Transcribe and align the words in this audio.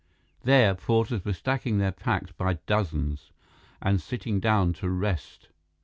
There, 0.43 0.73
porters 0.73 1.23
were 1.23 1.33
stacking 1.33 1.77
their 1.77 1.91
packs 1.91 2.31
by 2.31 2.53
dozens 2.65 3.29
and 3.83 4.01
sitting 4.01 4.39
down 4.39 4.73
to 4.81 4.89
rest. 4.89 5.49